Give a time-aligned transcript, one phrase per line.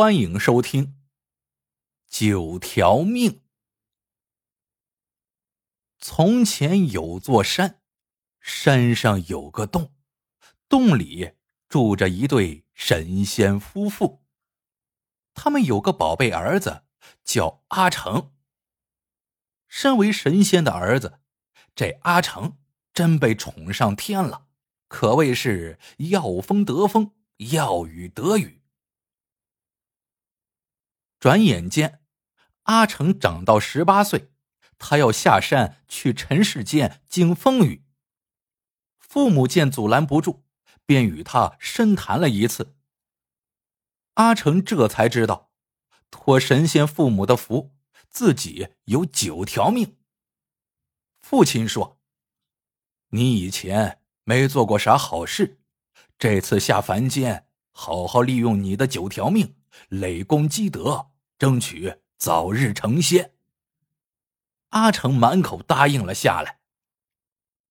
[0.00, 0.86] 欢迎收听
[2.08, 3.32] 《九条命》。
[5.98, 7.82] 从前有座山，
[8.40, 9.92] 山上有个洞，
[10.70, 11.32] 洞里
[11.68, 14.24] 住着一对神仙夫妇。
[15.34, 16.84] 他们有个宝贝儿子，
[17.22, 18.32] 叫阿成。
[19.68, 21.20] 身为神仙的儿子，
[21.74, 22.56] 这阿成
[22.94, 24.46] 真被宠上天了，
[24.88, 27.12] 可谓是要风得风，
[27.50, 28.59] 要雨得雨。
[31.20, 32.00] 转眼间，
[32.62, 34.32] 阿成长到十八岁，
[34.78, 37.84] 他要下山去尘世间经风雨。
[38.98, 40.44] 父母见阻拦不住，
[40.86, 42.74] 便与他深谈了一次。
[44.14, 45.50] 阿成这才知道，
[46.10, 47.72] 托神仙父母的福，
[48.08, 49.98] 自己有九条命。
[51.20, 52.00] 父亲说
[53.12, 55.60] ：“你以前没做过啥好事，
[56.18, 59.54] 这次下凡间，好好利用你的九条命，
[59.90, 61.08] 累功积德。”
[61.40, 63.32] 争取早日成仙。
[64.68, 66.60] 阿成满口答应了下来。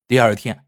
[0.07, 0.65] 第二天，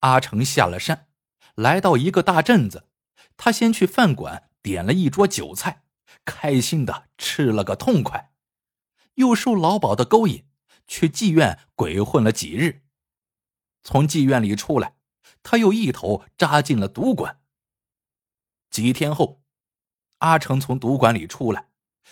[0.00, 1.06] 阿成下了山，
[1.54, 2.88] 来到一个大镇子，
[3.36, 5.84] 他先去饭馆点了一桌酒菜，
[6.24, 8.32] 开心的吃了个痛快，
[9.14, 10.44] 又受老鸨的勾引，
[10.88, 12.82] 去妓院鬼混了几日。
[13.84, 14.96] 从妓院里出来，
[15.44, 17.40] 他又一头扎进了赌馆。
[18.68, 19.40] 几天后，
[20.18, 21.68] 阿成从赌馆里出来。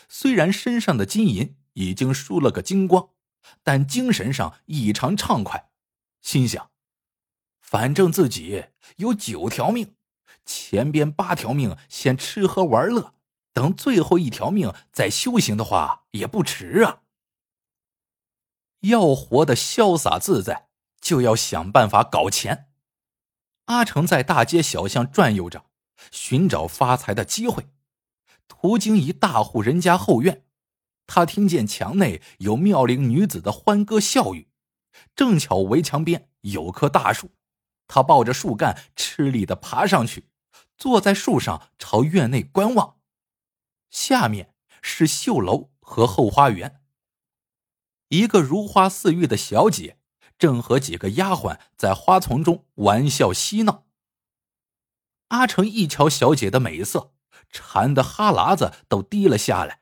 [0.09, 3.11] 虽然身上的金银已经输了个精光，
[3.63, 5.71] 但精神上异常畅快，
[6.21, 6.71] 心想：
[7.61, 9.95] 反正自己有九条命，
[10.45, 13.15] 前边八条命先吃喝玩乐，
[13.53, 17.03] 等最后一条命再修行的话也不迟啊。
[18.81, 20.69] 要活得潇洒自在，
[21.01, 22.71] 就要想办法搞钱。
[23.67, 25.67] 阿成在大街小巷转悠着，
[26.11, 27.69] 寻找发财的机会。
[28.51, 30.45] 途经一大户人家后院，
[31.07, 34.49] 他听见墙内有妙龄女子的欢歌笑语。
[35.15, 37.31] 正巧围墙边有棵大树，
[37.87, 40.29] 他抱着树干吃力的爬上去，
[40.77, 42.97] 坐在树上朝院内观望。
[43.89, 46.83] 下面是绣楼和后花园。
[48.09, 49.99] 一个如花似玉的小姐
[50.37, 53.87] 正和几个丫鬟在花丛中玩笑嬉闹。
[55.29, 57.15] 阿成一瞧小姐的美色。
[57.51, 59.81] 馋的哈喇子都滴了下来，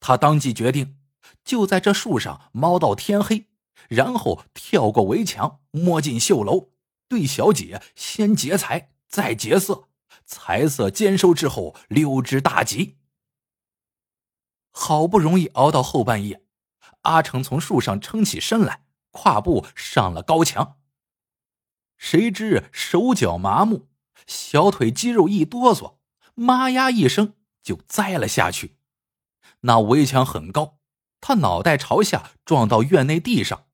[0.00, 0.98] 他当即决定，
[1.44, 3.46] 就在这树上猫到天黑，
[3.88, 6.70] 然后跳过围墙，摸进绣楼，
[7.08, 9.88] 对小姐先劫财，再劫色，
[10.24, 12.98] 财色兼收之后溜之大吉。
[14.70, 16.44] 好不容易熬到后半夜，
[17.02, 20.76] 阿成从树上撑起身来，跨步上了高墙。
[21.96, 23.88] 谁知手脚麻木，
[24.26, 25.96] 小腿肌肉一哆嗦。
[26.38, 26.90] 妈呀！
[26.90, 28.76] 一声就栽了下去。
[29.60, 30.78] 那围墙很高，
[31.20, 33.66] 他脑袋朝下撞到院内地上，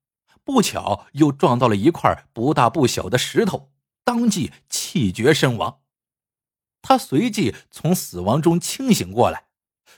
[0.44, 3.72] 不巧又撞到了一块不大不小的石头，
[4.04, 5.80] 当即气绝身亡。
[6.80, 9.48] 他随即从死亡中清醒过来，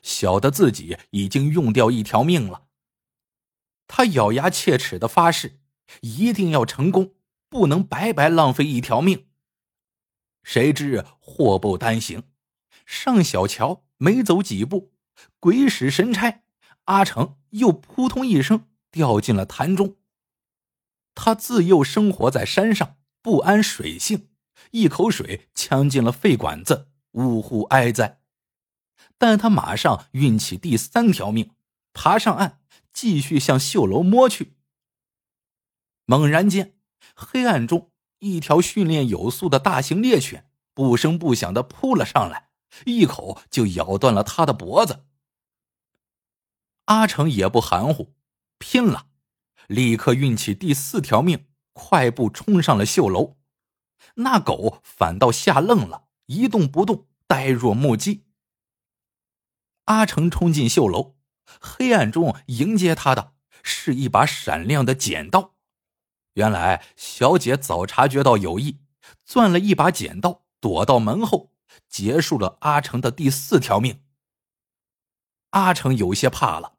[0.03, 2.69] 晓得自己已经用掉一条命了。
[3.86, 5.60] 他咬牙切齿的发誓，
[6.00, 7.14] 一定要成功，
[7.50, 9.28] 不能白白浪费一条命。
[10.42, 12.22] 谁知祸不单行。
[12.84, 14.93] 上小桥没走几步，
[15.41, 16.43] 鬼使神差，
[16.84, 19.97] 阿成又扑通一声掉进了潭中。
[21.15, 24.28] 他自幼生活在山上，不谙水性，
[24.72, 28.21] 一口水呛进了肺管子，呜呼哀哉。
[29.16, 31.53] 但他马上运起第三条命，
[31.93, 32.61] 爬上岸，
[32.93, 34.56] 继续向绣楼摸去。
[36.05, 36.77] 猛然间，
[37.15, 42.51] 黑暗中一条训练有素的大型猎犬不声不响的扑了上来。
[42.84, 45.04] 一口就咬断了他的脖子。
[46.86, 48.14] 阿成也不含糊，
[48.58, 49.06] 拼了，
[49.68, 53.36] 立刻运起第四条命，快步冲上了绣楼。
[54.16, 58.26] 那狗反倒吓愣了，一动不动，呆若木鸡。
[59.86, 61.16] 阿成冲进绣楼，
[61.60, 63.32] 黑暗中迎接他的
[63.62, 65.54] 是一把闪亮的剪刀。
[66.34, 68.80] 原来小姐早察觉到有异，
[69.24, 71.53] 攥了一把剪刀，躲到门后。
[71.88, 74.03] 结束了阿成的第四条命。
[75.50, 76.74] 阿成有些怕了，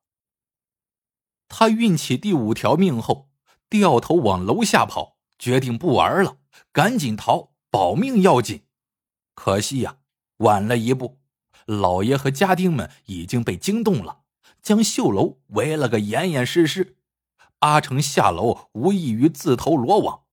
[1.48, 3.30] 他运起第五条命后，
[3.70, 6.38] 掉头往楼下跑，决定不玩了，
[6.74, 8.66] 赶紧逃，保命要紧。
[9.34, 10.00] 可惜呀，
[10.38, 11.22] 晚了一步，
[11.66, 14.24] 老爷和家丁们已经被惊动了，
[14.62, 16.98] 将绣楼围了个严严实实。
[17.60, 20.26] 阿成下楼无异于自投罗网，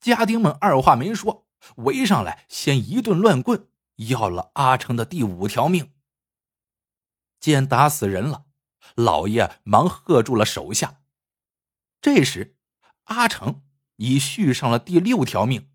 [0.00, 1.46] 家丁们二话没说，
[1.76, 3.68] 围上来先一顿乱棍。
[4.08, 5.92] 要了阿成的第五条命，
[7.38, 8.46] 见打死人了，
[8.94, 11.02] 老爷忙喝住了手下。
[12.00, 12.56] 这时，
[13.04, 13.62] 阿成
[13.96, 15.70] 已续上了第六条命。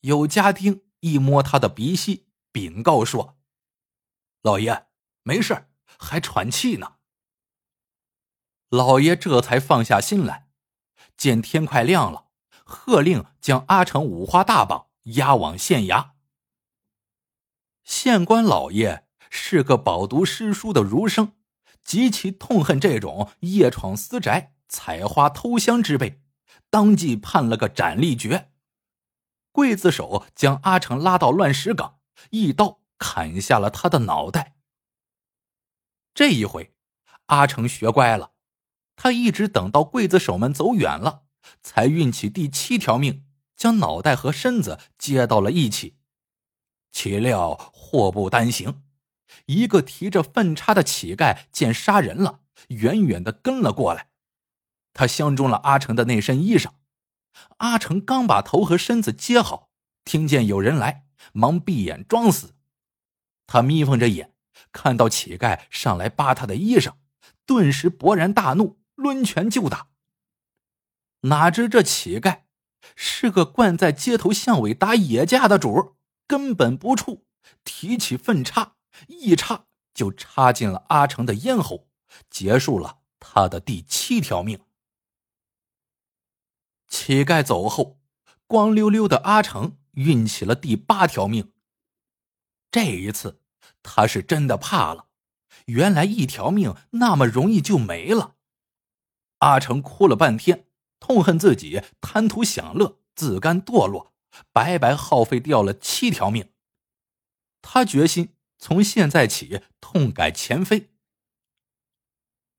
[0.00, 3.38] 有家丁一摸他的鼻息，禀告说
[4.40, 4.86] ：“老爷
[5.22, 5.68] 没事，
[5.98, 6.96] 还喘气呢。”
[8.70, 10.48] 老爷这才放下心来，
[11.18, 12.30] 见天快亮了，
[12.64, 16.11] 喝令将阿成五花大绑押往县衙。
[17.84, 21.32] 县官老爷是个饱读诗书的儒生，
[21.82, 26.20] 极其痛恨这种夜闯私宅、采花偷香之辈，
[26.70, 28.50] 当即判了个斩立决。
[29.52, 31.98] 刽子手将阿成拉到乱石岗，
[32.30, 34.54] 一刀砍下了他的脑袋。
[36.14, 36.74] 这一回，
[37.26, 38.32] 阿成学乖了，
[38.96, 41.24] 他一直等到刽子手们走远了，
[41.62, 43.26] 才运起第七条命，
[43.56, 45.98] 将脑袋和身子接到了一起。
[46.92, 48.82] 岂料祸不单行，
[49.46, 54.08] 一个提着粪叉的乞丐见杀人了，远远的跟了过来。
[54.92, 56.70] 他相中了阿成的那身衣裳。
[57.56, 59.70] 阿成刚把头和身子接好，
[60.04, 62.54] 听见有人来，忙闭眼装死。
[63.46, 64.34] 他眯缝着眼，
[64.70, 66.92] 看到乞丐上来扒他的衣裳，
[67.46, 69.88] 顿时勃然大怒，抡拳就打。
[71.22, 72.42] 哪知这乞丐
[72.94, 75.94] 是个惯在街头巷尾打野架的主儿。
[76.26, 77.22] 根本不怵，
[77.64, 78.76] 提起粪叉，
[79.08, 81.88] 一叉就插进了阿成的咽喉，
[82.30, 84.60] 结束了他的第七条命。
[86.88, 87.98] 乞丐走后，
[88.46, 91.52] 光溜溜的阿成运起了第八条命。
[92.70, 93.40] 这一次，
[93.82, 95.08] 他是真的怕了，
[95.66, 98.36] 原来一条命那么容易就没了。
[99.38, 100.66] 阿成哭了半天，
[101.00, 104.11] 痛恨自己贪图享乐，自甘堕落。
[104.52, 106.52] 白白耗费掉了七条命。
[107.60, 110.90] 他决心从现在起痛改前非。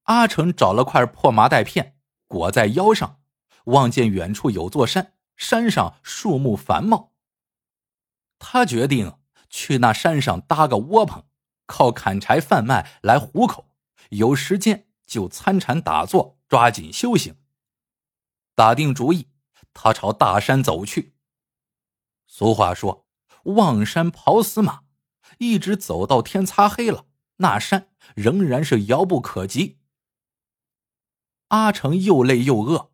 [0.04, 1.98] 阿成找了块破麻袋片
[2.28, 3.22] 裹在腰上，
[3.66, 7.14] 望见远处有座山，山上树木繁茂。
[8.38, 11.26] 他决定去那山上搭个窝棚，
[11.66, 13.70] 靠砍柴贩卖来糊口。
[14.10, 17.38] 有时间就参禅打坐，抓紧修行。
[18.54, 19.30] 打定主意，
[19.74, 21.13] 他朝大山走去。
[22.36, 23.06] 俗话说
[23.54, 24.82] ：“望山跑死马。”
[25.38, 27.06] 一直走到天擦黑了，
[27.38, 29.78] 那山仍然是遥不可及。
[31.50, 32.92] 阿成又累又饿，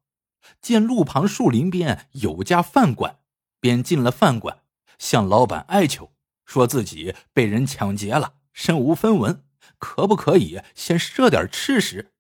[0.60, 3.20] 见路旁树林边有家饭馆，
[3.62, 4.64] 便进了饭馆，
[4.98, 6.14] 向老板哀求，
[6.44, 9.46] 说自己被人抢劫了，身无分文，
[9.78, 12.12] 可不可以先赊点吃食？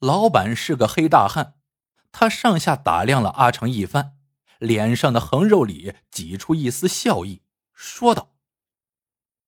[0.00, 1.54] 老板是个黑大汉，
[2.10, 4.18] 他上下打量了阿成一番。
[4.62, 7.42] 脸上的横肉里挤出一丝笑意，
[7.72, 8.36] 说道：“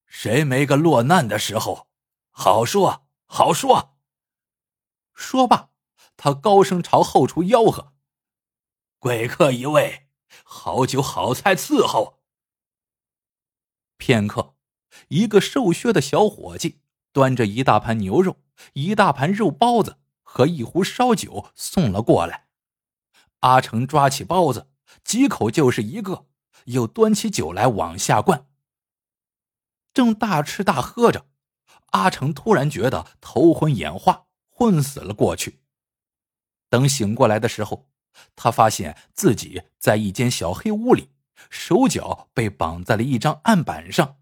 [0.07, 1.87] 谁没个落难的时候？
[2.31, 3.97] 好说好说。”
[5.15, 5.71] 说罢，
[6.17, 7.93] 他高声朝后厨吆喝
[8.99, 10.09] ：“贵客一位，
[10.43, 12.21] 好酒好菜伺候。”
[13.97, 14.57] 片刻，
[15.11, 16.81] 一个瘦削的小伙计
[17.13, 22.49] 端着一大盘牛肉、一大盘肉包子和一壶烧酒送了过来。
[23.41, 24.73] 阿成抓起包子。
[25.03, 26.27] 几口就是一个，
[26.67, 28.47] 又端起酒来往下灌。
[29.93, 31.27] 正大吃大喝着，
[31.91, 35.61] 阿成突然觉得头昏眼花，昏死了过去。
[36.69, 37.89] 等醒过来的时候，
[38.35, 41.11] 他发现自己在一间小黑屋里，
[41.49, 44.17] 手脚被绑在了一张案板上。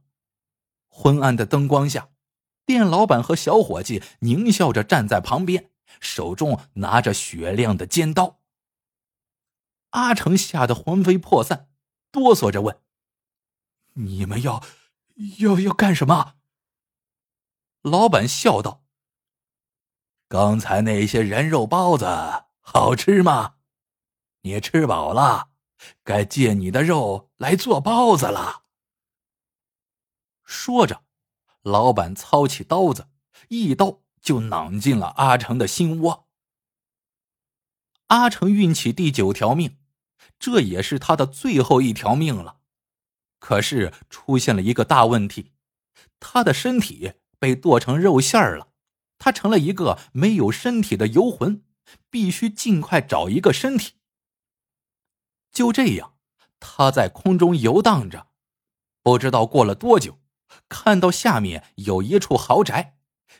[0.88, 2.10] 昏暗的灯光下，
[2.66, 5.70] 店老板和小伙计狞笑着站在旁边，
[6.00, 8.41] 手中拿着雪亮的尖刀。
[9.92, 11.70] 阿成吓得魂飞魄散，
[12.10, 12.80] 哆嗦着问
[13.94, 14.62] ：“你们要，
[15.38, 16.36] 要要干什么？”
[17.82, 18.84] 老板笑道
[20.28, 22.06] ：“刚才那些人肉包子
[22.60, 23.56] 好吃吗？
[24.42, 25.50] 你吃饱了，
[26.02, 28.64] 该借你的肉来做包子了。”
[30.42, 31.04] 说着，
[31.62, 33.08] 老板操起刀子，
[33.48, 36.28] 一刀就攮进了阿成的心窝。
[38.06, 39.78] 阿成运起第九条命。
[40.42, 42.56] 这也是他的最后一条命了，
[43.38, 45.52] 可是出现了一个大问题，
[46.18, 48.72] 他的身体被剁成肉馅了，
[49.18, 51.62] 他成了一个没有身体的游魂，
[52.10, 53.92] 必须尽快找一个身体。
[55.52, 56.14] 就这样，
[56.58, 58.26] 他在空中游荡着，
[59.00, 60.18] 不知道过了多久，
[60.68, 62.96] 看到下面有一处豪宅，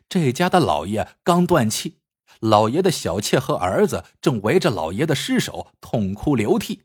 [0.08, 1.98] 这家的老爷刚断气，
[2.38, 6.84] 老爷的小妾和儿子正围着老爷的尸首痛哭流涕。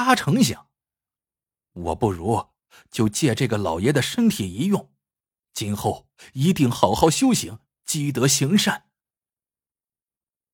[0.00, 0.68] 阿成想，
[1.72, 2.46] 我不如
[2.90, 4.90] 就借这个老爷的身体一用，
[5.52, 8.88] 今后一定好好修行，积德行善。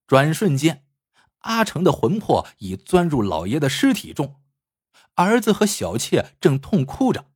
[0.08, 0.84] 转瞬间，
[1.38, 4.42] 阿成的魂魄已钻入老爷的尸体中，
[5.14, 7.30] 儿子和小妾正痛哭着。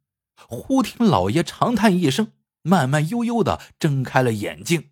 [0.49, 4.91] 忽听老爷长叹一声，慢慢悠悠的睁开了眼睛。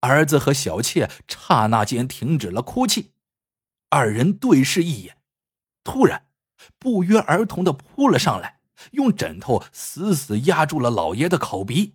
[0.00, 3.12] 儿子和小妾刹那间停止了哭泣，
[3.90, 5.21] 二人对视一眼，
[5.84, 6.28] 突然
[6.78, 8.60] 不约而同的扑了上来。
[8.90, 11.94] 用枕头死死压住了老爷的口鼻，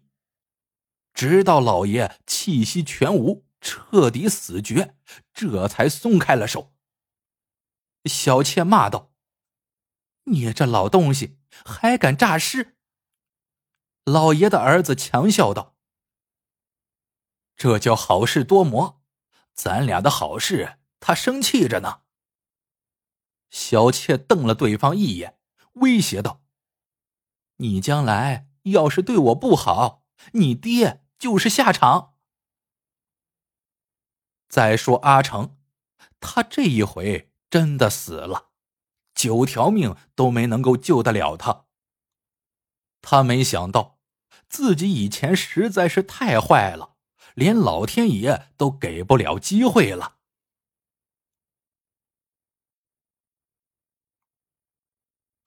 [1.14, 4.96] 直到老爷气息全无，彻底死绝，
[5.34, 6.74] 这才松开了手。
[8.06, 9.12] 小妾骂道
[10.32, 12.78] ：“你这老东西，还敢诈尸！”
[14.06, 15.76] 老爷的儿子强笑道
[17.58, 19.02] ：“这叫好事多磨，
[19.54, 22.04] 咱俩的好事，他生气着呢。”
[23.50, 25.38] 小妾瞪了对方一眼，
[25.74, 26.42] 威胁道。
[27.58, 32.14] 你将来要是对我不好，你爹就是下场。
[34.48, 35.58] 再说阿成，
[36.20, 38.50] 他这一回真的死了，
[39.14, 41.66] 九条命都没能够救得了他。
[43.02, 44.00] 他没想到
[44.50, 46.96] 自己以前实在是太坏了，
[47.34, 50.17] 连老天爷都给不了机会了。